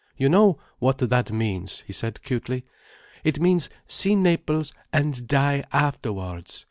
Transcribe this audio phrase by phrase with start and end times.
[0.17, 2.65] "You know what that means?" he said cutely.
[3.23, 6.59] "It means see Naples and die afterwards.